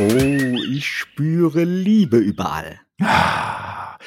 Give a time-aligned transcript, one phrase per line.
[0.00, 2.78] Oh, ich spüre Liebe überall.
[3.00, 3.98] Ah,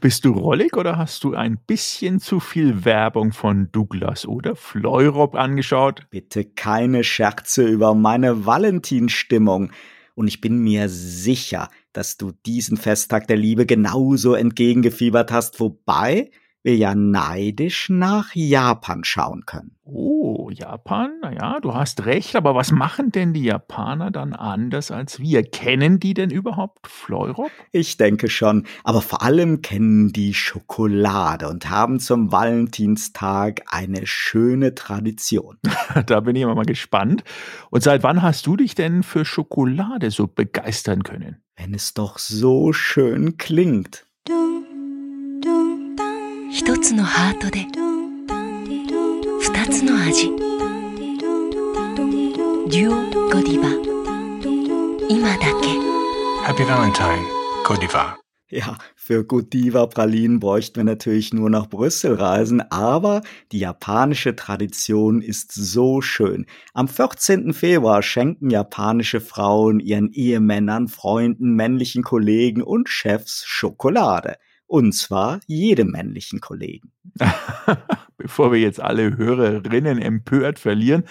[0.00, 5.34] bist du rollig oder hast du ein bisschen zu viel Werbung von Douglas oder Fleurop
[5.34, 6.06] angeschaut?
[6.10, 9.72] Bitte keine Scherze über meine Valentinstimmung.
[10.14, 16.30] Und ich bin mir sicher, dass du diesen Festtag der Liebe genauso entgegengefiebert hast, wobei
[16.62, 19.76] wir ja neidisch nach Japan schauen können.
[19.84, 25.18] Oh, Japan, naja, du hast recht, aber was machen denn die Japaner dann anders als
[25.18, 25.42] wir?
[25.42, 27.50] Kennen die denn überhaupt Fleurop?
[27.72, 34.74] Ich denke schon, aber vor allem kennen die Schokolade und haben zum Valentinstag eine schöne
[34.74, 35.58] Tradition.
[36.06, 37.24] da bin ich immer mal gespannt.
[37.70, 41.42] Und seit wann hast du dich denn für Schokolade so begeistern können?
[41.56, 44.06] Wenn es doch so schön klingt.
[46.51, 47.65] 一つのハートで
[49.41, 50.29] 二つの味
[52.69, 52.95] デュオ
[53.29, 53.69] ゴディバ
[55.09, 55.75] 今だけ
[56.45, 57.25] Happy Valentine,
[57.65, 58.17] Godiva.
[58.49, 65.21] Ja, für Godiva Pralinen bräuchten wir natürlich nur nach Brüssel reisen, aber die japanische Tradition
[65.21, 66.45] ist so schön.
[66.73, 67.53] Am 14.
[67.53, 74.35] Februar schenken japanische Frauen ihren Ehemännern, Freunden, männlichen Kollegen und Chefs Schokolade.
[74.70, 76.92] Und zwar jedem männlichen Kollegen.
[78.16, 81.02] Bevor wir jetzt alle Hörerinnen empört verlieren,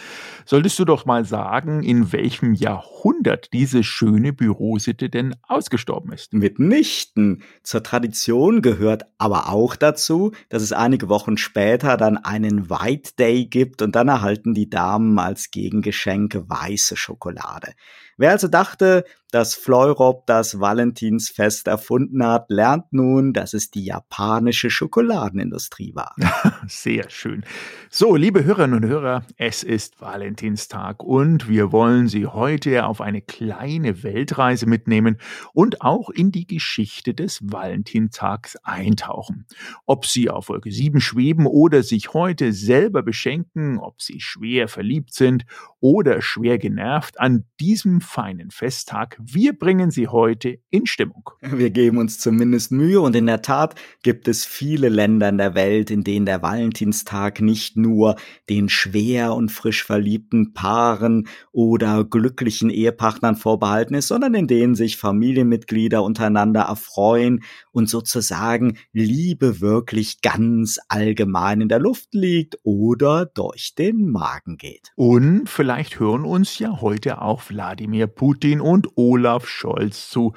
[0.46, 6.32] solltest du doch mal sagen, in welchem Jahrhundert diese schöne Bürositte denn ausgestorben ist.
[6.32, 7.44] Mitnichten.
[7.62, 13.46] Zur Tradition gehört aber auch dazu, dass es einige Wochen später dann einen White Day
[13.46, 17.74] gibt und dann erhalten die Damen als Gegengeschenke weiße Schokolade.
[18.20, 24.70] Wer also dachte, dass Fleurop das Valentinsfest erfunden hat, lernt nun, dass es die japanische
[24.70, 26.16] Schokoladenindustrie war.
[26.68, 27.46] Sehr schön.
[27.90, 33.22] So, liebe Hörerinnen und Hörer, es ist Valentinstag und wir wollen Sie heute auf eine
[33.22, 35.18] kleine Weltreise mitnehmen
[35.54, 39.46] und auch in die Geschichte des Valentinstags eintauchen.
[39.86, 45.14] Ob Sie auf Wolke 7 schweben oder sich heute selber beschenken, ob Sie schwer verliebt
[45.14, 45.46] sind
[45.80, 51.30] oder schwer genervt, an diesem feinen Festtag wir bringen Sie heute in Stimmung.
[51.42, 55.56] Wir geben uns zumindest Mühe und in der Tat gibt es viele Länder in der
[55.56, 58.16] Welt, in denen der Valentinstag nicht nur
[58.50, 64.98] den schwer und frisch verliebten Paaren oder glücklichen Ehepartnern vorbehalten ist, sondern in denen sich
[64.98, 73.76] Familienmitglieder untereinander erfreuen und sozusagen Liebe wirklich ganz allgemein in der Luft liegt oder durch
[73.76, 74.92] den Magen geht.
[74.96, 80.34] Und vielleicht hören uns ja heute auch Wladimir Putin und Olaf Scholz zu.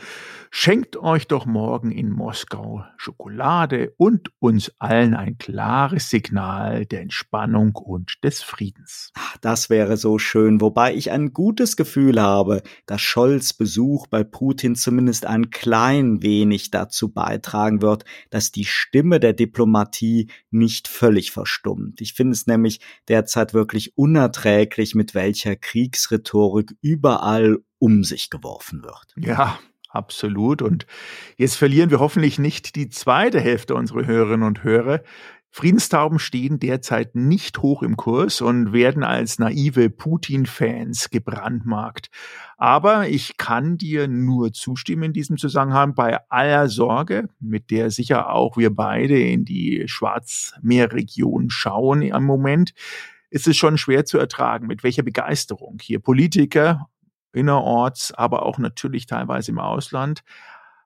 [0.55, 7.75] Schenkt euch doch morgen in Moskau Schokolade und uns allen ein klares Signal der Entspannung
[7.75, 9.12] und des Friedens.
[9.41, 14.77] Das wäre so schön, wobei ich ein gutes Gefühl habe, dass Scholz Besuch bei Putin
[14.77, 22.03] zumindest ein klein wenig dazu beitragen wird, dass die Stimme der Diplomatie nicht völlig verstummt.
[22.03, 29.15] Ich finde es nämlich derzeit wirklich unerträglich, mit welcher Kriegsrhetorik überall um sich geworfen wird.
[29.17, 29.59] Ja,
[29.89, 30.63] absolut.
[30.63, 30.87] Und
[31.37, 35.03] jetzt verlieren wir hoffentlich nicht die zweite Hälfte unserer Hörerinnen und Hörer.
[35.55, 42.09] Friedenstauben stehen derzeit nicht hoch im Kurs und werden als naive Putin-Fans gebrandmarkt.
[42.57, 48.31] Aber ich kann dir nur zustimmen in diesem Zusammenhang bei aller Sorge, mit der sicher
[48.31, 52.73] auch wir beide in die Schwarzmeerregion schauen im Moment,
[53.29, 56.89] ist es schon schwer zu ertragen, mit welcher Begeisterung hier Politiker
[57.32, 60.22] innerorts, aber auch natürlich teilweise im Ausland.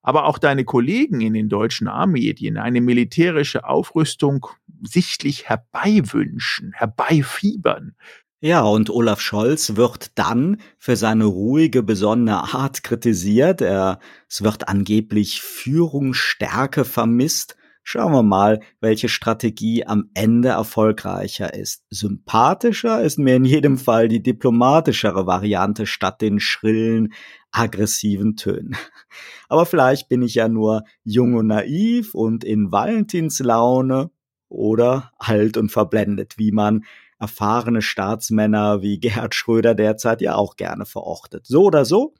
[0.02, 4.46] Aber auch deine Kollegen in den deutschen A-Medien eine militärische Aufrüstung
[4.82, 7.96] sichtlich herbeiwünschen, herbeifiebern.
[8.40, 13.62] Ja, und Olaf Scholz wird dann für seine ruhige, besonnene Art kritisiert.
[13.62, 17.56] Er, es wird angeblich Führungsstärke vermisst.
[17.88, 21.84] Schauen wir mal, welche Strategie am Ende erfolgreicher ist.
[21.88, 27.12] Sympathischer ist mir in jedem Fall die diplomatischere Variante statt den schrillen,
[27.52, 28.74] aggressiven Tönen.
[29.48, 34.10] Aber vielleicht bin ich ja nur jung und naiv und in Valentinslaune
[34.48, 36.82] oder alt und verblendet, wie man
[37.20, 41.46] erfahrene Staatsmänner wie Gerhard Schröder derzeit ja auch gerne verortet.
[41.46, 42.14] So oder so,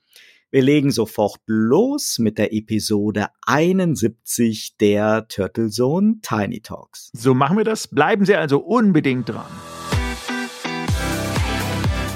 [0.49, 7.09] wir legen sofort los mit der Episode 71 der Turtle Zone Tiny Talks.
[7.13, 7.87] So machen wir das.
[7.89, 9.45] Bleiben Sie also unbedingt dran.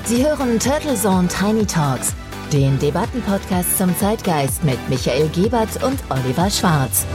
[0.05, 2.15] Sie hören Turtle Zone Tiny Talks,
[2.53, 7.05] den Debattenpodcast zum Zeitgeist mit Michael Gebert und Oliver Schwarz.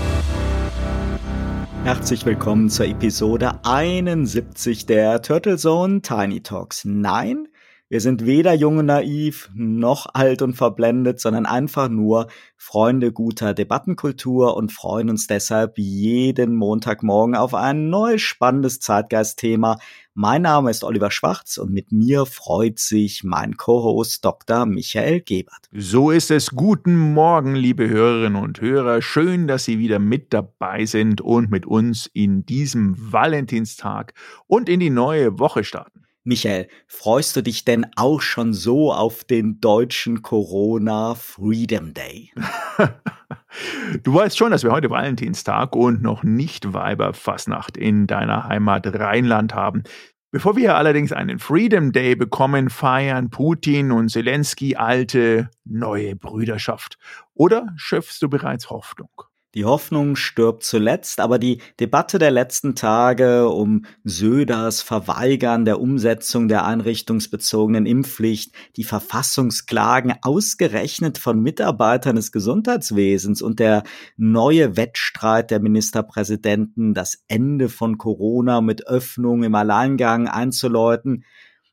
[1.84, 6.84] Herzlich willkommen zur Episode 71 der Turtle Zone Tiny Talks.
[6.84, 7.48] Nein,
[7.88, 13.54] Wir sind weder jung und naiv noch alt und verblendet, sondern einfach nur Freunde guter
[13.54, 19.78] Debattenkultur und freuen uns deshalb jeden Montagmorgen auf ein neues spannendes Zeitgeistthema.
[20.14, 24.66] Mein Name ist Oliver Schwarz und mit mir freut sich mein Co-Host Dr.
[24.66, 25.68] Michael Gebert.
[25.70, 26.50] So ist es.
[26.50, 29.00] Guten Morgen, liebe Hörerinnen und Hörer.
[29.00, 34.12] Schön, dass Sie wieder mit dabei sind und mit uns in diesem Valentinstag
[34.48, 36.05] und in die neue Woche starten.
[36.26, 42.32] Michael, freust du dich denn auch schon so auf den deutschen Corona Freedom Day?
[44.02, 49.54] du weißt schon, dass wir heute Valentinstag und noch nicht Weiberfassnacht in deiner Heimat Rheinland
[49.54, 49.84] haben.
[50.32, 56.98] Bevor wir allerdings einen Freedom Day bekommen, feiern Putin und Zelensky alte, neue Brüderschaft.
[57.34, 59.25] Oder schöpfst du bereits Hoffnung?
[59.56, 66.46] Die Hoffnung stirbt zuletzt, aber die Debatte der letzten Tage um Söders Verweigern der Umsetzung
[66.46, 73.84] der einrichtungsbezogenen Impfpflicht, die Verfassungsklagen ausgerechnet von Mitarbeitern des Gesundheitswesens und der
[74.18, 81.24] neue Wettstreit der Ministerpräsidenten, das Ende von Corona mit Öffnung im Alleingang einzuläuten,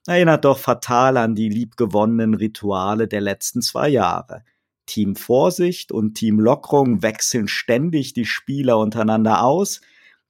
[0.08, 4.46] erinnert doch fatal an die liebgewonnenen Rituale der letzten zwei Jahre.
[4.86, 9.82] Team Vorsicht und Team Lockerung wechseln ständig die Spieler untereinander aus.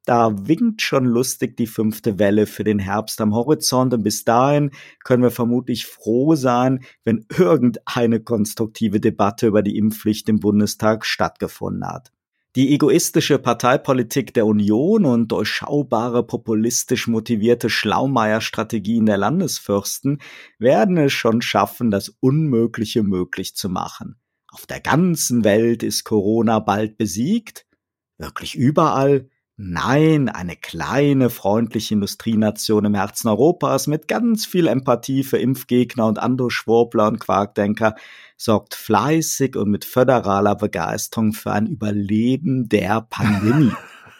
[0.05, 4.71] Da winkt schon lustig die fünfte Welle für den Herbst am Horizont und bis dahin
[5.03, 11.87] können wir vermutlich froh sein, wenn irgendeine konstruktive Debatte über die Impfpflicht im Bundestag stattgefunden
[11.87, 12.11] hat.
[12.55, 20.19] Die egoistische Parteipolitik der Union und durchschaubare populistisch motivierte Schlaumeier-Strategien der Landesfürsten
[20.59, 24.17] werden es schon schaffen, das Unmögliche möglich zu machen.
[24.53, 27.65] Auf der ganzen Welt ist Corona bald besiegt?
[28.19, 29.27] Wirklich überall?
[29.57, 36.19] Nein, eine kleine, freundliche Industrienation im Herzen Europas mit ganz viel Empathie für Impfgegner und
[36.19, 37.95] andere Schwurbler und Quarkdenker
[38.37, 43.73] sorgt fleißig und mit föderaler Begeisterung für ein Überleben der Pandemie.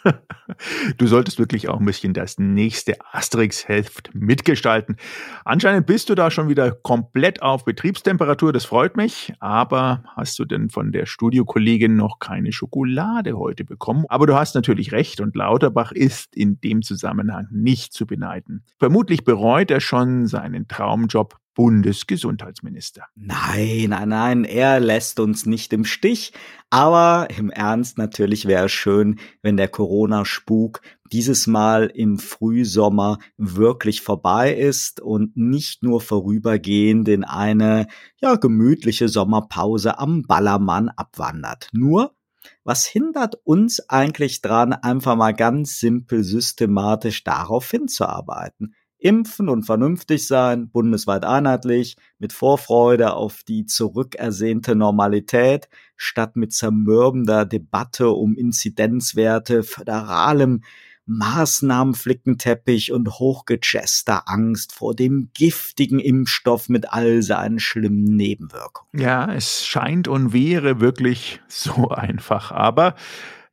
[0.98, 4.98] Du solltest wirklich auch ein bisschen das nächste Asterix-Heft mitgestalten.
[5.46, 9.34] Anscheinend bist du da schon wieder komplett auf Betriebstemperatur, das freut mich.
[9.40, 14.06] Aber hast du denn von der Studiokollegin noch keine Schokolade heute bekommen?
[14.10, 18.64] Aber du hast natürlich recht und Lauterbach ist in dem Zusammenhang nicht zu beneiden.
[18.80, 23.04] Vermutlich bereut er schon seinen Traumjob Bundesgesundheitsminister.
[23.16, 26.34] Nein, nein, nein, er lässt uns nicht im Stich.
[26.70, 34.02] Aber im Ernst, natürlich wäre es schön, wenn der Corona-Spuk dieses Mal im Frühsommer wirklich
[34.02, 37.88] vorbei ist und nicht nur vorübergehend in eine,
[38.20, 41.70] ja, gemütliche Sommerpause am Ballermann abwandert.
[41.72, 42.16] Nur,
[42.64, 48.74] was hindert uns eigentlich dran, einfach mal ganz simpel systematisch darauf hinzuarbeiten?
[49.04, 55.68] Impfen und vernünftig sein, bundesweit einheitlich, mit Vorfreude auf die zurückersehnte Normalität,
[55.98, 60.62] statt mit zermürbender Debatte um Inzidenzwerte, föderalem
[61.06, 68.88] Maßnahmenflickenteppich und hochgechester Angst vor dem giftigen Impfstoff mit all seinen schlimmen Nebenwirkungen.
[68.94, 72.96] Ja, es scheint und wäre wirklich so einfach, aber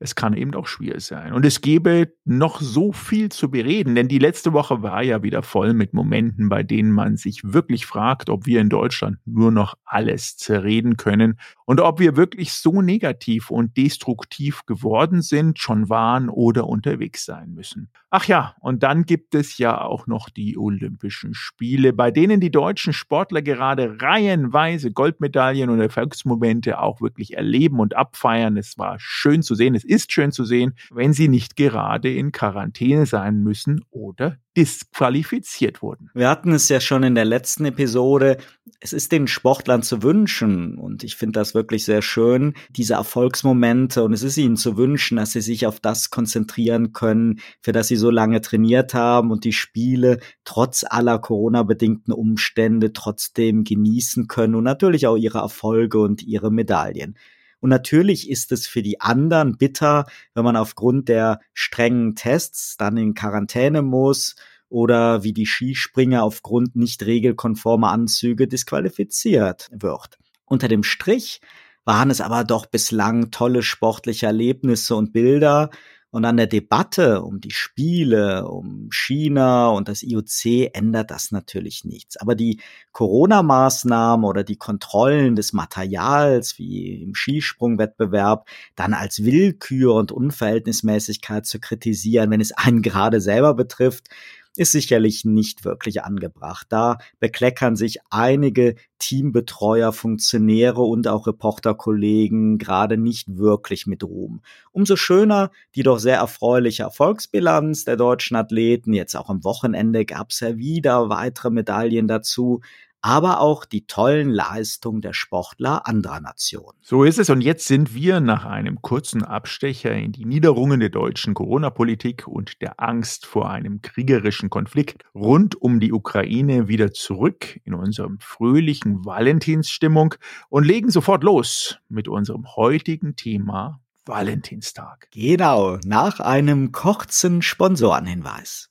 [0.03, 1.35] es kann eben auch schwierig sein.
[1.35, 5.43] Und es gäbe noch so viel zu bereden, denn die letzte Woche war ja wieder
[5.43, 9.75] voll mit Momenten, bei denen man sich wirklich fragt, ob wir in Deutschland nur noch
[9.85, 16.31] alles zerreden können und ob wir wirklich so negativ und destruktiv geworden sind, schon waren
[16.31, 17.91] oder unterwegs sein müssen.
[18.09, 22.51] Ach ja, und dann gibt es ja auch noch die Olympischen Spiele, bei denen die
[22.51, 28.57] deutschen Sportler gerade reihenweise Goldmedaillen und Erfolgsmomente auch wirklich erleben und abfeiern.
[28.57, 29.75] Es war schön zu sehen.
[29.75, 35.83] Es ist schön zu sehen, wenn sie nicht gerade in Quarantäne sein müssen oder disqualifiziert
[35.83, 36.11] wurden.
[36.15, 38.39] Wir hatten es ja schon in der letzten Episode.
[38.81, 44.03] Es ist den Sportlern zu wünschen und ich finde das wirklich sehr schön, diese Erfolgsmomente
[44.03, 47.89] und es ist ihnen zu wünschen, dass sie sich auf das konzentrieren können, für das
[47.89, 54.55] sie so lange trainiert haben und die Spiele trotz aller Corona-bedingten Umstände trotzdem genießen können
[54.55, 57.17] und natürlich auch ihre Erfolge und ihre Medaillen.
[57.61, 62.97] Und natürlich ist es für die anderen bitter, wenn man aufgrund der strengen Tests dann
[62.97, 64.37] in Quarantäne muss
[64.69, 70.19] oder wie die Skispringer aufgrund nicht regelkonformer Anzüge disqualifiziert wird.
[70.47, 71.41] Unter dem Strich
[71.85, 75.71] waren es aber doch bislang tolle sportliche Erlebnisse und Bilder,
[76.11, 81.85] und an der Debatte um die Spiele, um China und das IOC ändert das natürlich
[81.85, 82.17] nichts.
[82.17, 82.61] Aber die
[82.93, 91.61] Corona-Maßnahmen oder die Kontrollen des Materials, wie im Skisprungwettbewerb, dann als Willkür und Unverhältnismäßigkeit zu
[91.61, 94.09] kritisieren, wenn es einen gerade selber betrifft,
[94.57, 96.67] ist sicherlich nicht wirklich angebracht.
[96.71, 104.43] Da bekleckern sich einige Teambetreuer, Funktionäre und auch Reporterkollegen gerade nicht wirklich mit Ruhm.
[104.73, 108.93] Umso schöner die doch sehr erfreuliche Erfolgsbilanz der deutschen Athleten.
[108.93, 112.61] Jetzt auch am Wochenende gab es ja wieder weitere Medaillen dazu
[113.03, 116.79] aber auch die tollen Leistungen der Sportler anderer Nationen.
[116.83, 117.31] So ist es.
[117.31, 122.61] Und jetzt sind wir nach einem kurzen Abstecher in die Niederungen der deutschen Corona-Politik und
[122.61, 129.05] der Angst vor einem kriegerischen Konflikt rund um die Ukraine wieder zurück in unserem fröhlichen
[129.05, 130.15] Valentinsstimmung
[130.49, 135.09] und legen sofort los mit unserem heutigen Thema Valentinstag.
[135.13, 138.71] Genau, nach einem kurzen Sponsorenhinweis.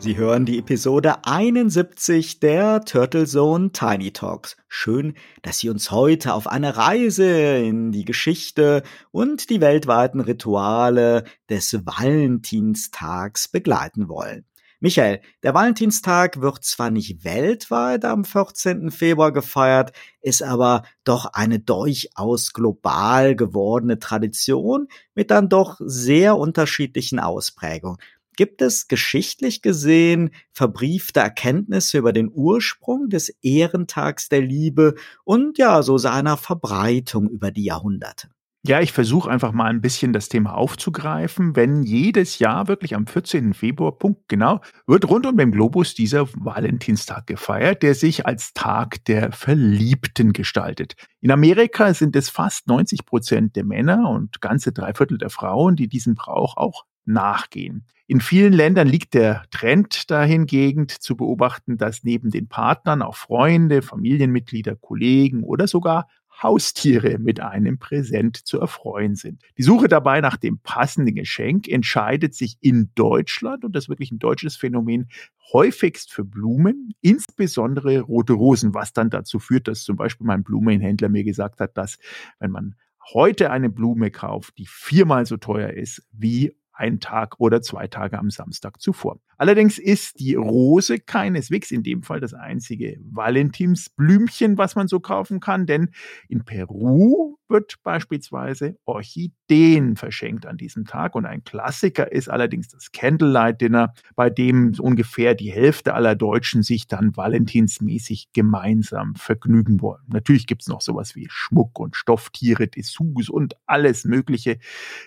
[0.00, 4.56] Sie hören die Episode 71 der Turtle Zone Tiny Talks.
[4.68, 11.24] Schön, dass Sie uns heute auf eine Reise in die Geschichte und die weltweiten Rituale
[11.50, 14.44] des Valentinstags begleiten wollen.
[14.80, 18.92] Michael, der Valentinstag wird zwar nicht weltweit am 14.
[18.92, 19.90] Februar gefeiert,
[20.20, 24.86] ist aber doch eine durchaus global gewordene Tradition
[25.16, 27.98] mit dann doch sehr unterschiedlichen Ausprägungen.
[28.38, 35.82] Gibt es geschichtlich gesehen verbriefte Erkenntnisse über den Ursprung des Ehrentags der Liebe und ja,
[35.82, 38.28] so seiner Verbreitung über die Jahrhunderte?
[38.64, 41.56] Ja, ich versuche einfach mal ein bisschen das Thema aufzugreifen.
[41.56, 43.54] Wenn jedes Jahr wirklich am 14.
[43.54, 49.04] Februar, Punkt genau, wird rund um den Globus dieser Valentinstag gefeiert, der sich als Tag
[49.06, 50.94] der Verliebten gestaltet.
[51.20, 55.74] In Amerika sind es fast 90 Prozent der Männer und ganze drei Viertel der Frauen,
[55.74, 57.84] die diesen Brauch auch nachgehen.
[58.06, 63.82] In vielen Ländern liegt der Trend dahingegen zu beobachten, dass neben den Partnern auch Freunde,
[63.82, 66.08] Familienmitglieder, Kollegen oder sogar
[66.42, 69.42] Haustiere mit einem Präsent zu erfreuen sind.
[69.58, 74.12] Die Suche dabei nach dem passenden Geschenk entscheidet sich in Deutschland, und das ist wirklich
[74.12, 75.08] ein deutsches Phänomen,
[75.52, 81.08] häufigst für Blumen, insbesondere rote Rosen, was dann dazu führt, dass zum Beispiel mein Blumenhändler
[81.08, 81.98] mir gesagt hat, dass
[82.38, 82.76] wenn man
[83.12, 88.18] heute eine Blume kauft, die viermal so teuer ist wie ein Tag oder zwei Tage
[88.18, 89.18] am Samstag zuvor.
[89.36, 95.40] Allerdings ist die Rose keineswegs in dem Fall das einzige Valentinsblümchen, was man so kaufen
[95.40, 95.90] kann, denn
[96.28, 102.92] in Peru wird beispielsweise Orchideen verschenkt an diesem Tag und ein Klassiker ist allerdings das
[102.92, 110.04] Candlelight Dinner, bei dem ungefähr die Hälfte aller Deutschen sich dann valentinsmäßig gemeinsam vergnügen wollen.
[110.08, 114.58] Natürlich gibt es noch sowas wie Schmuck und Stofftiere, Dessous und alles Mögliche.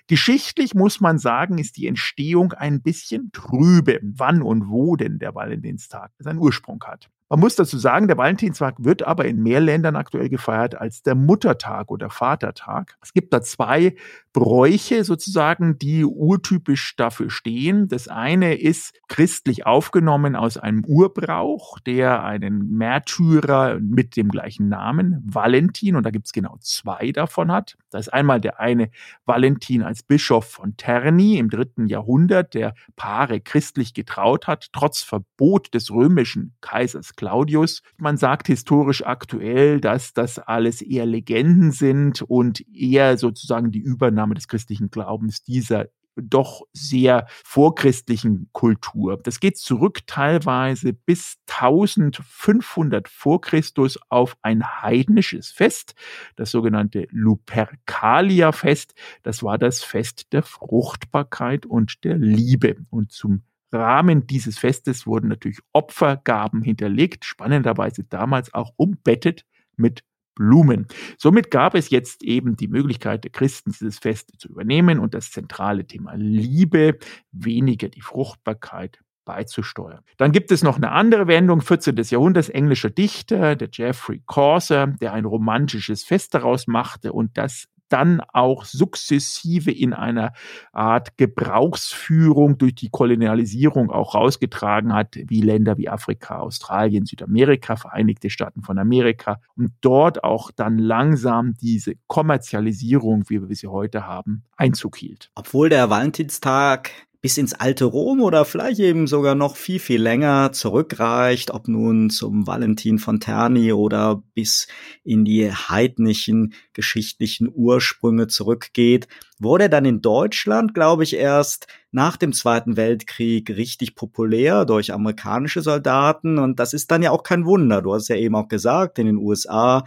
[0.07, 5.35] Geschichtlich muss man sagen, ist die Entstehung ein bisschen trübe wann und wo denn der
[5.35, 7.09] Valentinstag seinen Ursprung hat.
[7.31, 11.15] Man muss dazu sagen, der Valentinstag wird aber in mehr Ländern aktuell gefeiert als der
[11.15, 12.97] Muttertag oder Vatertag.
[13.01, 13.95] Es gibt da zwei
[14.33, 17.87] Bräuche sozusagen, die urtypisch dafür stehen.
[17.87, 25.23] Das eine ist christlich aufgenommen aus einem Urbrauch, der einen Märtyrer mit dem gleichen Namen,
[25.25, 27.77] Valentin, und da gibt es genau zwei davon hat.
[27.91, 28.89] Da ist einmal der eine
[29.23, 35.73] Valentin als Bischof von Terni im dritten Jahrhundert, der Paare christlich getraut hat, trotz Verbot
[35.73, 37.83] des römischen Kaisers Claudius.
[37.97, 44.33] Man sagt historisch aktuell, dass das alles eher Legenden sind und eher sozusagen die Übernahme
[44.33, 45.85] des christlichen Glaubens dieser
[46.15, 49.19] doch sehr vorchristlichen Kultur.
[49.21, 55.93] Das geht zurück teilweise bis 1500 vor Christus auf ein heidnisches Fest,
[56.37, 58.95] das sogenannte Lupercalia-Fest.
[59.21, 62.77] Das war das Fest der Fruchtbarkeit und der Liebe.
[62.89, 70.03] Und zum Rahmen dieses Festes wurden natürlich Opfergaben hinterlegt, spannenderweise damals auch umbettet mit
[70.35, 70.87] Blumen.
[71.17, 75.31] Somit gab es jetzt eben die Möglichkeit der Christen, dieses Fest zu übernehmen und das
[75.31, 76.97] zentrale Thema Liebe,
[77.31, 80.03] weniger die Fruchtbarkeit beizusteuern.
[80.17, 81.95] Dann gibt es noch eine andere Wendung, 14.
[81.95, 88.21] Jahrhunderts, englischer Dichter, der Geoffrey Chaucer, der ein romantisches Fest daraus machte und das dann
[88.21, 90.33] auch sukzessive in einer
[90.71, 98.29] Art Gebrauchsführung durch die Kolonialisierung auch rausgetragen hat, wie Länder wie Afrika, Australien, Südamerika, Vereinigte
[98.29, 104.43] Staaten von Amerika und dort auch dann langsam diese Kommerzialisierung, wie wir sie heute haben,
[104.55, 105.31] Einzug hielt.
[105.35, 110.51] Obwohl der Valentinstag bis ins alte Rom oder vielleicht eben sogar noch viel, viel länger
[110.53, 114.67] zurückreicht, ob nun zum Valentin von Terni oder bis
[115.03, 122.33] in die heidnischen geschichtlichen Ursprünge zurückgeht, wurde dann in Deutschland, glaube ich, erst nach dem
[122.33, 126.39] Zweiten Weltkrieg richtig populär durch amerikanische Soldaten.
[126.39, 127.83] Und das ist dann ja auch kein Wunder.
[127.83, 129.83] Du hast ja eben auch gesagt, in den USA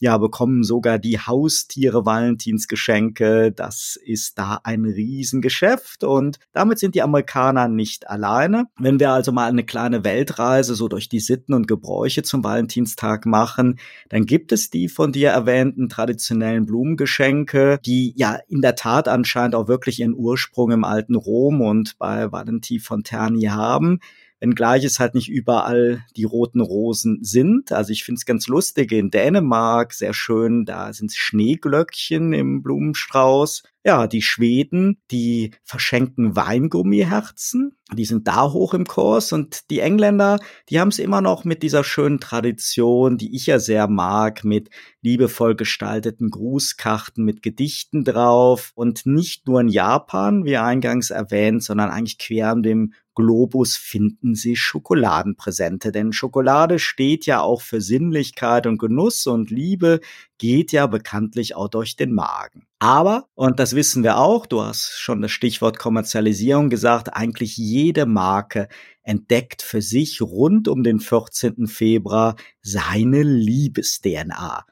[0.00, 3.52] ja, bekommen sogar die Haustiere Valentinsgeschenke.
[3.52, 8.66] Das ist da ein Riesengeschäft und damit sind die Amerikaner nicht alleine.
[8.78, 13.26] Wenn wir also mal eine kleine Weltreise so durch die Sitten und Gebräuche zum Valentinstag
[13.26, 19.08] machen, dann gibt es die von dir erwähnten traditionellen Blumengeschenke, die ja in der Tat
[19.08, 24.00] anscheinend auch wirklich ihren Ursprung im alten Rom und bei Valentin von Terni haben
[24.40, 27.72] wenngleich es halt nicht überall die roten Rosen sind.
[27.72, 33.62] Also ich finde es ganz lustig in Dänemark, sehr schön, da sind Schneeglöckchen im Blumenstrauß.
[33.84, 40.40] Ja, die Schweden, die verschenken Weingummiherzen, die sind da hoch im Kurs und die Engländer,
[40.68, 44.70] die haben es immer noch mit dieser schönen Tradition, die ich ja sehr mag, mit
[45.02, 51.90] liebevoll gestalteten Grußkarten mit Gedichten drauf und nicht nur in Japan, wie eingangs erwähnt, sondern
[51.90, 58.66] eigentlich quer an dem Globus finden Sie Schokoladenpräsente, denn Schokolade steht ja auch für Sinnlichkeit
[58.66, 60.00] und Genuss und Liebe
[60.38, 62.66] geht ja bekanntlich auch durch den Magen.
[62.78, 68.04] Aber, und das wissen wir auch, du hast schon das Stichwort Kommerzialisierung gesagt, eigentlich jede
[68.04, 68.68] Marke
[69.02, 71.68] entdeckt für sich rund um den 14.
[71.68, 74.66] Februar seine Liebes-DNA.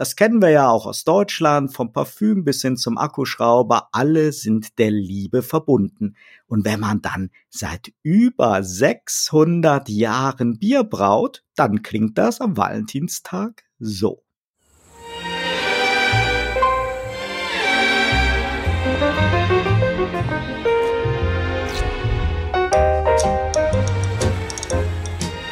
[0.00, 4.78] Das kennen wir ja auch aus Deutschland, vom Parfüm bis hin zum Akkuschrauber, alle sind
[4.78, 6.16] der Liebe verbunden.
[6.46, 13.64] Und wenn man dann seit über 600 Jahren Bier braut, dann klingt das am Valentinstag
[13.78, 14.22] so.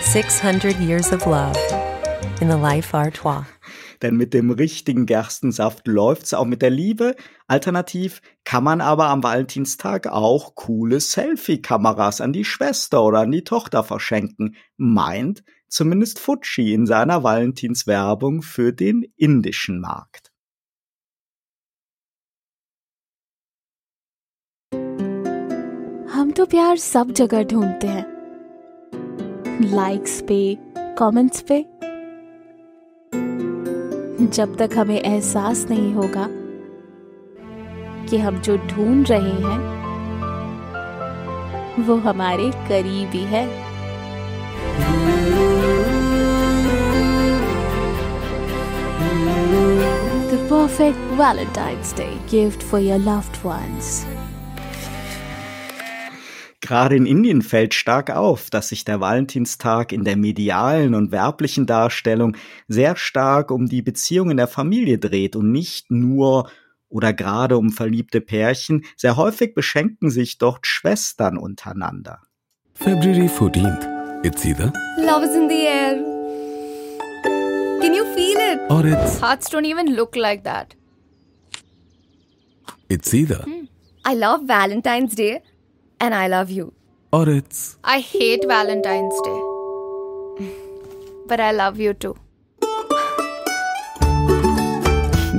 [0.01, 1.55] Six hundred years of love
[2.41, 3.45] in the Life Artois.
[4.02, 7.16] Denn mit dem richtigen Gerstensaft läuft's auch mit der Liebe.
[7.48, 13.44] Alternativ kann man aber am Valentinstag auch coole Selfie-Kameras an die Schwester oder an die
[13.44, 14.56] Tochter verschenken.
[14.78, 20.30] Meint zumindest Fuji in seiner Valentinswerbung für den indischen Markt.
[26.14, 28.14] हम तो प्यार सब जगह ढूंढते हैं
[29.76, 30.38] लाइक्स पे
[31.00, 31.58] कमेंट्स पे
[34.21, 36.27] जब तक हमें एहसास नहीं होगा
[38.09, 39.77] कि हम जो ढूंढ रहे हैं
[41.87, 43.47] वो हमारे करीब ही है
[50.31, 54.07] The perfect Valentine's Day gift for your loved ones.
[56.69, 61.65] Gerade in Indien fällt stark auf, dass sich der Valentinstag in der medialen und werblichen
[61.65, 62.37] Darstellung
[62.69, 66.51] sehr stark um die Beziehung in der Familie dreht und nicht nur
[66.91, 68.85] oder gerade um verliebte Pärchen.
[68.99, 72.19] Sehr häufig beschenken sich dort Schwestern untereinander.
[72.75, 74.27] February 14th.
[74.27, 75.95] It's either Love is in the air.
[77.81, 78.61] Can you feel it?
[78.71, 80.77] or it's Hearts don't even look like that.
[82.91, 83.47] it's either
[84.05, 85.41] I love Valentine's Day
[86.01, 86.73] and I love you.
[87.13, 89.41] or it's I hate Valentine's Day.
[91.27, 92.17] But I love you too.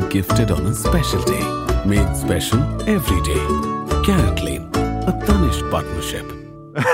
[0.10, 1.44] gifted on a special day.
[1.86, 3.40] Made special every day.
[4.04, 6.26] Carrot Lane, a Danish partnership.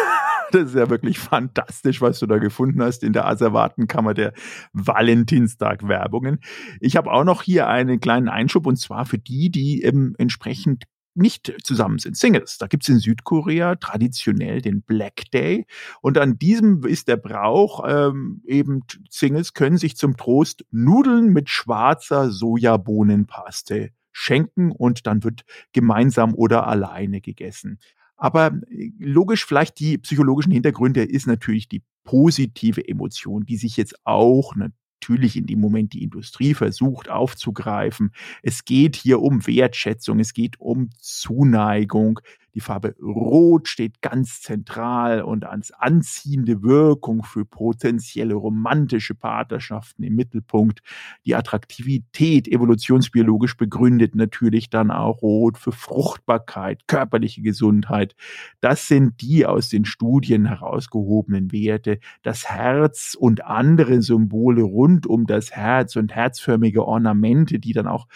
[0.52, 4.32] Das ist ja wirklich fantastisch, was du da gefunden hast in der Asservatenkammer der
[4.72, 6.40] Valentinstag-Werbungen.
[6.80, 10.86] Ich habe auch noch hier einen kleinen Einschub und zwar für die, die ähm, entsprechend
[11.16, 12.58] nicht zusammen sind, Singles.
[12.58, 15.66] Da gibt's in Südkorea traditionell den Black Day
[16.02, 21.50] und an diesem ist der Brauch, ähm, eben Singles können sich zum Trost Nudeln mit
[21.50, 27.80] schwarzer Sojabohnenpaste schenken und dann wird gemeinsam oder alleine gegessen.
[28.18, 33.96] Aber äh, logisch, vielleicht die psychologischen Hintergründe ist natürlich die positive Emotion, die sich jetzt
[34.06, 34.56] auch
[35.02, 38.12] natürlich in dem Moment die Industrie versucht aufzugreifen.
[38.42, 42.20] Es geht hier um Wertschätzung, es geht um Zuneigung.
[42.56, 50.16] Die Farbe Rot steht ganz zentral und als anziehende Wirkung für potenzielle romantische Partnerschaften im
[50.16, 50.80] Mittelpunkt.
[51.26, 58.16] Die Attraktivität evolutionsbiologisch begründet natürlich dann auch Rot für Fruchtbarkeit, körperliche Gesundheit.
[58.62, 62.00] Das sind die aus den Studien herausgehobenen Werte.
[62.24, 68.08] Das Herz und andere Symbole rund um das Herz und herzförmige Ornamente, die dann auch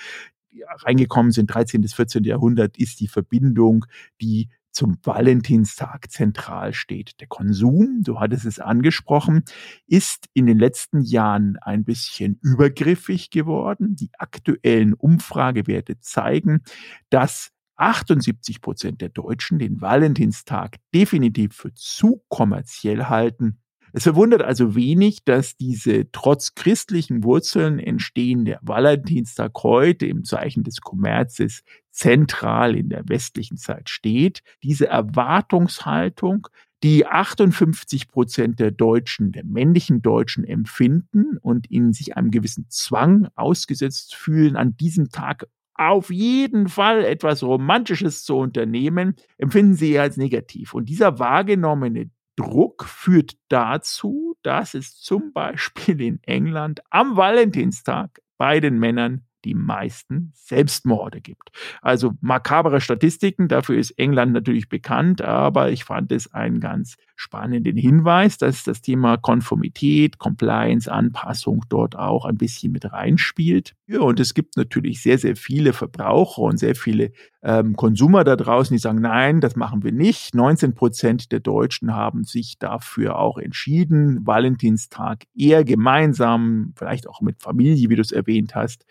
[0.83, 1.81] reingekommen sind, 13.
[1.81, 2.23] bis 14.
[2.23, 3.85] Jahrhundert, ist die Verbindung,
[4.21, 7.19] die zum Valentinstag zentral steht.
[7.19, 9.43] Der Konsum, du hattest es angesprochen,
[9.87, 13.95] ist in den letzten Jahren ein bisschen übergriffig geworden.
[13.95, 16.61] Die aktuellen Umfragewerte zeigen,
[17.09, 23.59] dass 78 Prozent der Deutschen den Valentinstag definitiv für zu kommerziell halten.
[23.93, 30.81] Es verwundert also wenig, dass diese trotz christlichen Wurzeln entstehende Valentinstag heute im Zeichen des
[30.81, 34.41] Kommerzes zentral in der westlichen Zeit steht.
[34.63, 36.47] Diese Erwartungshaltung,
[36.83, 43.27] die 58 Prozent der Deutschen, der männlichen Deutschen empfinden und ihnen sich einem gewissen Zwang
[43.35, 50.17] ausgesetzt fühlen, an diesem Tag auf jeden Fall etwas Romantisches zu unternehmen, empfinden sie als
[50.17, 50.73] negativ.
[50.73, 58.61] Und dieser wahrgenommene Druck führt dazu, dass es zum Beispiel in England am Valentinstag bei
[58.61, 61.51] den Männern die meisten Selbstmorde gibt.
[61.81, 67.75] Also makabere Statistiken, dafür ist England natürlich bekannt, aber ich fand es einen ganz spannenden
[67.75, 73.75] Hinweis, dass das Thema Konformität, Compliance, Anpassung dort auch ein bisschen mit reinspielt.
[73.87, 77.11] Ja, und es gibt natürlich sehr, sehr viele Verbraucher und sehr viele
[77.43, 80.33] ähm, Konsumer da draußen, die sagen, nein, das machen wir nicht.
[80.33, 87.41] 19 Prozent der Deutschen haben sich dafür auch entschieden, Valentinstag eher gemeinsam, vielleicht auch mit
[87.41, 88.85] Familie, wie du es erwähnt hast,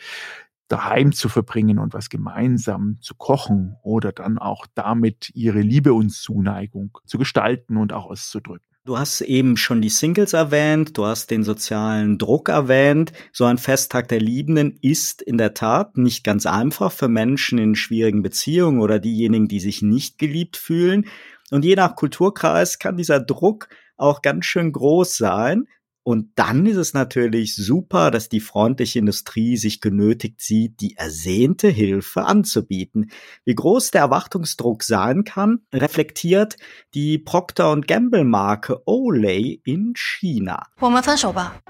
[0.69, 6.11] daheim zu verbringen und was gemeinsam zu kochen oder dann auch damit ihre Liebe und
[6.11, 8.69] Zuneigung zu gestalten und auch auszudrücken.
[8.85, 13.13] Du hast eben schon die Singles erwähnt, du hast den sozialen Druck erwähnt.
[13.33, 17.75] So ein Festtag der Liebenden ist in der Tat nicht ganz einfach für Menschen in
[17.75, 21.05] schwierigen Beziehungen oder diejenigen, die sich nicht geliebt fühlen.
[21.51, 25.67] Und je nach Kulturkreis kann dieser Druck auch ganz schön groß sein.
[26.09, 31.69] Und dann ist es natürlich super, dass die freundliche Industrie sich genötigt sieht, die ersehnte
[31.69, 33.11] Hilfe anzubieten.
[33.45, 36.57] Wie groß der Erwartungsdruck sein kann, reflektiert
[36.95, 40.69] die Procter Gamble Marke Olay in China.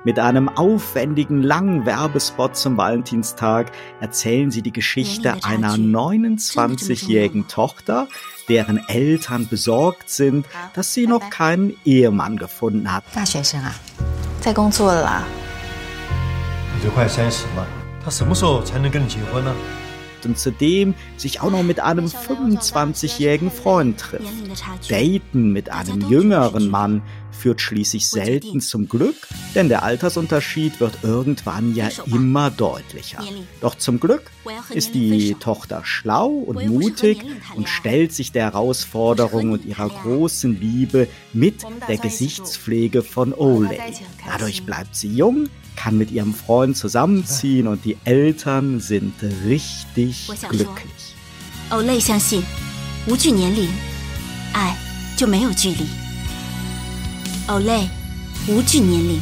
[0.04, 8.06] Mit einem aufwendigen langen Werbespot zum Valentinstag erzählen sie die Geschichte einer 29-jährigen Tochter,
[8.48, 13.02] deren Eltern besorgt sind, dass sie noch keinen Ehemann gefunden hat.
[14.41, 15.23] 在工作了啦。
[16.75, 17.65] 你都快三十了，
[18.03, 19.53] 他什么时候才能跟你结婚呢？
[20.25, 24.23] und zudem sich auch noch mit einem 25-jährigen Freund trifft.
[24.89, 27.01] Daten mit einem jüngeren Mann
[27.31, 29.15] führt schließlich selten zum Glück,
[29.53, 33.23] denn der Altersunterschied wird irgendwann ja immer deutlicher.
[33.59, 34.31] Doch zum Glück
[34.69, 37.19] ist die Tochter schlau und mutig
[37.55, 43.79] und stellt sich der Herausforderung und ihrer großen Liebe mit der Gesichtspflege von Olay.
[44.25, 51.15] Dadurch bleibt sie jung, kann mit ihrem Freund zusammenziehen und die Eltern sind richtig glücklich.
[51.71, 52.43] Olay 相信，
[53.07, 53.67] 无惧年龄，
[54.53, 54.77] 爱
[55.17, 55.85] 就没有距离。
[57.47, 57.89] Olay，
[58.47, 59.21] 无惧年龄。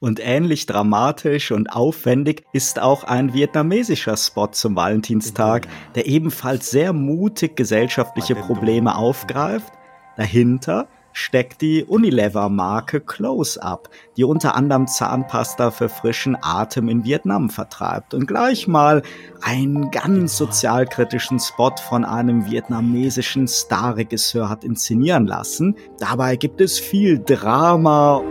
[0.00, 6.92] Und ähnlich dramatisch und aufwendig ist auch ein vietnamesischer Spot zum Valentinstag, der ebenfalls sehr
[6.92, 9.72] mutig gesellschaftliche Probleme aufgreift.
[10.16, 18.13] Dahinter steckt die Unilever-Marke Close-Up, die unter anderem Zahnpasta für frischen Atem in Vietnam vertreibt
[18.13, 19.01] und gleich mal
[19.41, 25.75] einen ganz sozialkritischen Spot von einem vietnamesischen Starregisseur hat inszenieren lassen.
[25.99, 28.21] Dabei gibt es viel Drama.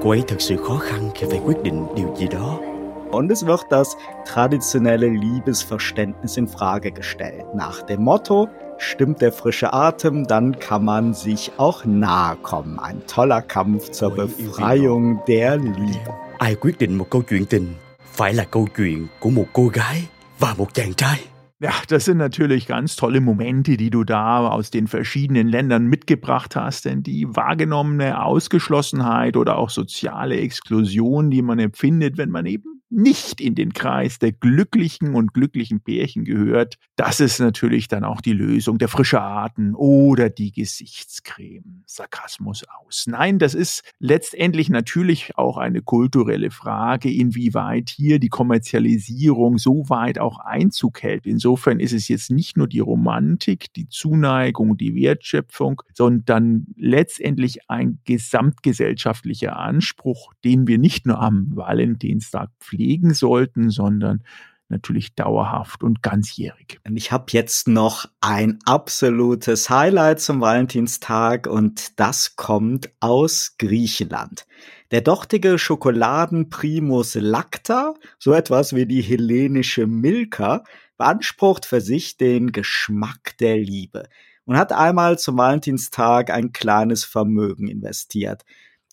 [3.10, 3.96] Und es wird das
[4.26, 7.46] traditionelle Liebesverständnis in Frage gestellt.
[7.54, 12.78] Nach dem Motto, stimmt der frische Atem, dann kann man sich auch nahe kommen.
[12.78, 16.14] Ein toller Kampf zur Befreiung der Liebe.
[16.38, 17.74] Ai quyết định một câu chuyện tình
[18.16, 20.02] phải là câu chuyện của một cô gái
[20.38, 21.20] và một chàng trai.
[21.60, 26.54] Ja, das sind natürlich ganz tolle Momente, die du da aus den verschiedenen Ländern mitgebracht
[26.54, 32.82] hast, denn die wahrgenommene Ausgeschlossenheit oder auch soziale Exklusion, die man empfindet, wenn man eben
[32.88, 38.20] nicht in den Kreis der glücklichen und glücklichen Pärchen gehört, das ist natürlich dann auch
[38.20, 41.82] die Lösung, der frische Atem oder die Gesichtscreme.
[41.86, 43.06] Sarkasmus aus.
[43.06, 50.18] Nein, das ist letztendlich natürlich auch eine kulturelle Frage, inwieweit hier die Kommerzialisierung so weit
[50.18, 51.26] auch Einzug hält.
[51.26, 57.98] Insofern ist es jetzt nicht nur die Romantik, die Zuneigung, die Wertschöpfung, sondern letztendlich ein
[58.04, 62.75] gesamtgesellschaftlicher Anspruch, den wir nicht nur am Valentinstag pflegen
[63.14, 64.22] sollten, sondern
[64.68, 66.80] natürlich dauerhaft und ganzjährig.
[66.94, 74.46] Ich habe jetzt noch ein absolutes Highlight zum Valentinstag und das kommt aus Griechenland.
[74.90, 80.64] Der dortige Schokoladenprimus Lacta, so etwas wie die hellenische Milka,
[80.96, 84.08] beansprucht für sich den Geschmack der Liebe
[84.44, 88.44] und hat einmal zum Valentinstag ein kleines Vermögen investiert.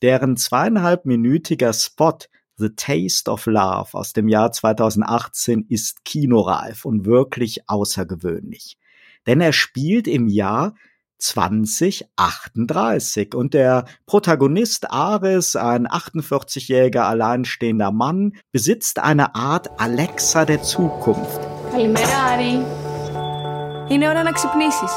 [0.02, 2.18] Deren zweieinhalbminütiger Spot
[2.63, 8.77] The Taste of Love aus dem Jahr 2018 ist kinoreif und wirklich außergewöhnlich.
[9.27, 10.75] Denn er spielt im Jahr
[11.19, 21.41] 2038 und der Protagonist Ares, ein 48-jähriger alleinstehender Mann, besitzt eine Art Alexa der Zukunft.
[21.73, 22.65] Καλημέρα, Άρη.
[23.89, 24.91] Είναι ώρα να ξυπνήσεις.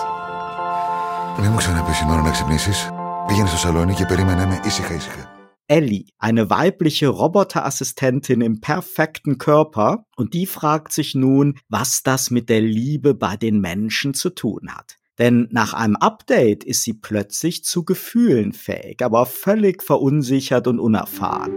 [1.39, 2.89] Μην μου ξαναπείς είναι ώρα να ξυπνήσεις.
[3.27, 5.34] Πήγαινε στο σαλόνι και περίμενε με ήσυχα ήσυχα.
[5.67, 12.49] Ellie, eine weibliche Roboterassistentin im perfekten Körper, und die fragt sich nun, was das mit
[12.49, 14.97] der Liebe bei den Menschen zu tun hat.
[15.17, 21.53] Denn nach einem Update ist sie plötzlich zu Gefühlen fähig, aber völlig verunsichert und unerfahren.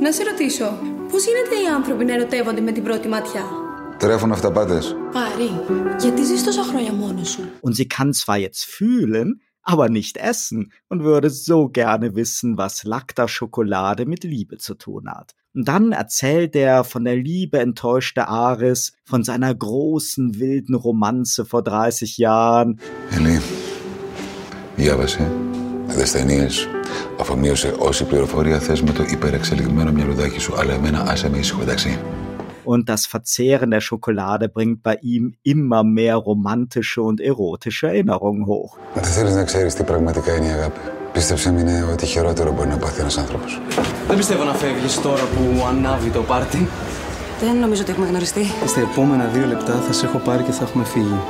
[0.00, 0.78] Να σε ρωτήσω,
[1.10, 3.44] πώς γίνεται οι άνθρωποι να ερωτεύονται με την πρώτη ματιά.
[3.98, 4.96] Τρέφουν αυταπάτες.
[5.14, 5.50] Άρη,
[6.00, 7.42] γιατί ζεις τόσα χρόνια μόνος σου.
[7.60, 12.84] Und sie kann zwar jetzt fühlen, aber nicht essen und würde so gerne wissen, was
[12.84, 15.34] Lacta-Schokolade mit Liebe zu tun hat.
[15.54, 21.62] Und dann erzählt er von der Liebe enttäuschte Ares, von seiner großen wilden Romanze vor
[21.62, 22.78] 30 Jahren.
[23.10, 23.40] Ελί,
[24.76, 25.30] διάβασε
[25.86, 26.68] δες ταινίες,
[27.20, 31.98] αφομοίωσε όση πληροφορία θες με το υπερεξελιγμένο μυαλουδάκι σου, αλλά εμένα άσε με ήσυχο, εντάξει.
[32.68, 38.78] Und das Verzehren der Schokolade bringt bei ihm immer mehr romantische und erotische Erinnerungen hoch.
[38.94, 40.80] Δεν θέλεις να ξέρεις τι πραγματικά είναι η αγάπη.
[41.12, 43.60] Πίστεψε με είναι ό,τι χειρότερο μπορεί να πάθει ένας άνθρωπος.
[44.06, 46.68] Δεν πιστεύω να φεύγεις τώρα που ανάβει το πάρτι.
[47.40, 48.44] Δεν νομίζω ότι έχουμε γνωριστεί.
[48.66, 51.20] Στα επόμενα δύο λεπτά θα σε έχω πάρει και θα έχουμε φύγει.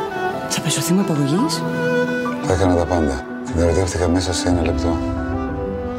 [0.48, 1.62] Θα πέσω θύμα υπαγωγής.
[2.42, 3.26] Θα έκανα τα πάντα.
[3.46, 4.98] Την ερωτεύτηκα μέσα σε ένα λεπτό.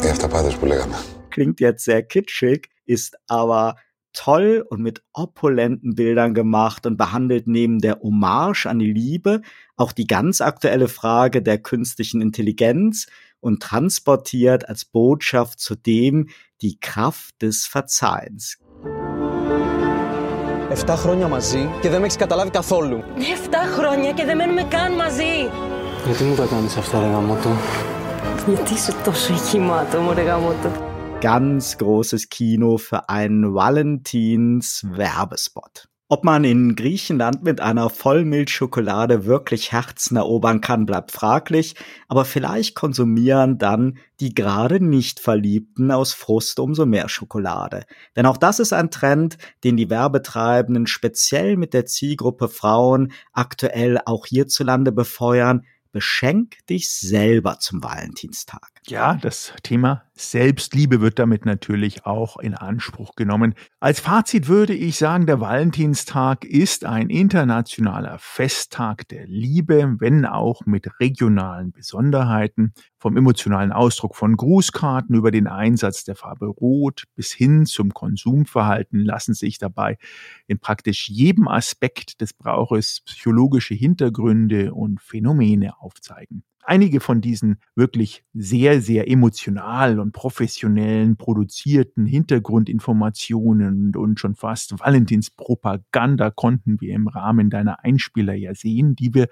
[0.03, 0.95] Οι αυταπάτες που λέγαμε.
[1.35, 2.59] Klingt jetzt sehr kitschig,
[2.95, 3.73] ist aber
[4.13, 9.41] toll und mit opulenten Bildern gemacht und behandelt neben der Hommage an die Liebe
[9.75, 13.07] auch die ganz aktuelle Frage der künstlichen Intelligenz
[13.41, 16.29] und transportiert als Botschaft zudem
[16.61, 18.57] die Kraft des Verzeihens.
[20.73, 23.03] 7 χρόνια μαζί και δεν με έχει καταλάβει καθόλου.
[23.49, 25.49] 7 χρόνια και δεν μένουμε καν μαζί.
[26.05, 27.49] Γιατί μου τα κάνεις αυτά, ρε γαμότο.
[28.47, 30.88] Γιατί είσαι τόσο χυμάτο, ρε γαμότο.
[31.20, 35.90] Ganz großes Kino für einen Valentins Werbespot.
[36.08, 41.74] Ob man in Griechenland mit einer Vollmilchschokolade wirklich Herzen erobern kann, bleibt fraglich,
[42.08, 47.84] aber vielleicht konsumieren dann die gerade nicht Verliebten aus Frust umso mehr Schokolade.
[48.16, 54.00] Denn auch das ist ein Trend, den die Werbetreibenden speziell mit der Zielgruppe Frauen aktuell
[54.06, 58.68] auch hierzulande befeuern, beschenk dich selber zum Valentinstag.
[58.86, 63.54] Ja, das Thema Selbstliebe wird damit natürlich auch in Anspruch genommen.
[63.80, 70.66] Als Fazit würde ich sagen, der Valentinstag ist ein internationaler Festtag der Liebe, wenn auch
[70.66, 72.72] mit regionalen Besonderheiten.
[73.00, 79.00] Vom emotionalen Ausdruck von Grußkarten über den Einsatz der Farbe Rot bis hin zum Konsumverhalten
[79.00, 79.96] lassen sich dabei
[80.46, 86.44] in praktisch jedem Aspekt des Brauches psychologische Hintergründe und Phänomene aufzeigen.
[86.62, 96.30] Einige von diesen wirklich sehr, sehr emotional und professionellen produzierten Hintergrundinformationen und schon fast Valentinspropaganda
[96.30, 99.28] konnten wir im Rahmen deiner Einspieler ja sehen, die wir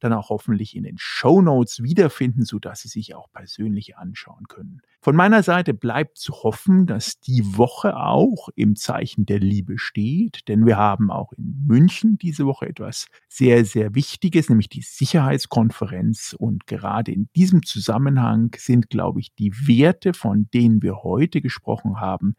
[0.00, 4.46] dann auch hoffentlich in den Show Notes wiederfinden, so dass Sie sich auch persönlich anschauen
[4.48, 4.80] können.
[5.02, 10.46] Von meiner Seite bleibt zu hoffen, dass die Woche auch im Zeichen der Liebe steht,
[10.48, 16.36] denn wir haben auch in München diese Woche etwas sehr, sehr Wichtiges, nämlich die Sicherheitskonferenz.
[16.38, 22.00] Und gerade in diesem Zusammenhang sind, glaube ich, die Werte, von denen wir heute gesprochen
[22.00, 22.36] haben,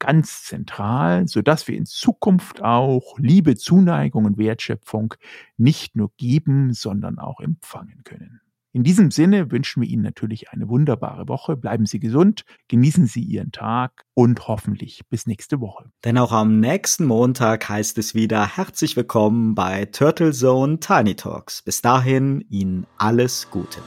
[0.00, 5.14] ganz zentral, so dass wir in Zukunft auch Liebe, Zuneigung und Wertschöpfung
[5.56, 8.40] nicht nur geben, sondern auch empfangen können.
[8.72, 11.56] In diesem Sinne wünschen wir Ihnen natürlich eine wunderbare Woche.
[11.56, 15.90] Bleiben Sie gesund, genießen Sie Ihren Tag und hoffentlich bis nächste Woche.
[16.04, 21.62] Denn auch am nächsten Montag heißt es wieder herzlich willkommen bei Turtle Zone Tiny Talks.
[21.62, 23.80] Bis dahin Ihnen alles Gute.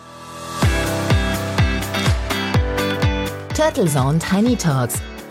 [3.56, 5.02] Turtle Zone Tiny Talks,